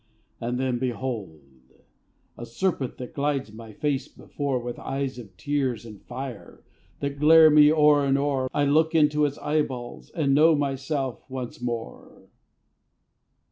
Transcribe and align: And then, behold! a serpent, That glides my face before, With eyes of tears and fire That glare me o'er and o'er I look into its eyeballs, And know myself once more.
And 0.39 0.59
then, 0.59 0.79
behold! 0.79 1.43
a 2.35 2.43
serpent, 2.47 2.97
That 2.97 3.13
glides 3.13 3.53
my 3.53 3.71
face 3.71 4.07
before, 4.07 4.57
With 4.57 4.79
eyes 4.79 5.19
of 5.19 5.37
tears 5.37 5.85
and 5.85 6.01
fire 6.01 6.63
That 7.01 7.19
glare 7.19 7.51
me 7.51 7.71
o'er 7.71 8.03
and 8.05 8.17
o'er 8.17 8.49
I 8.51 8.65
look 8.65 8.95
into 8.95 9.25
its 9.25 9.37
eyeballs, 9.37 10.09
And 10.09 10.33
know 10.33 10.55
myself 10.55 11.23
once 11.29 11.61
more. 11.61 12.23